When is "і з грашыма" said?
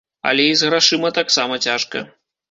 0.51-1.11